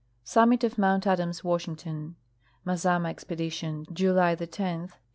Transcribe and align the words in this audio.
Summit 0.23 0.63
of 0.63 0.79
Mount 0.79 1.05
Adams, 1.05 1.43
Washington. 1.43 2.15
Mazama 2.65 3.07
Expedition, 3.09 3.85
July 3.93 4.33
10, 4.33 4.35
1895. 4.39 4.99